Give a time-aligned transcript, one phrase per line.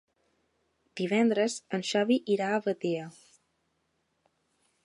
[1.01, 3.07] Divendres en Xavi irà a Batea.